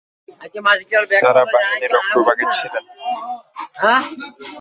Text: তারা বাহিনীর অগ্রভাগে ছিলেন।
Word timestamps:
তারা 1.23 1.43
বাহিনীর 1.53 1.93
অগ্রভাগে 1.95 2.45
ছিলেন। 2.55 2.83